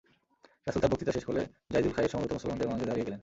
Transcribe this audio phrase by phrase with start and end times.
[0.67, 1.41] রাসুল তার বক্তৃতা শেষ করলে
[1.69, 3.19] যাইদুল খাইর সমবেত মুসলমানদের মাঝে দাঁড়িয়ে গেলেন।